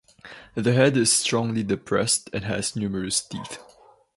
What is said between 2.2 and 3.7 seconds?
and has numerous teeth.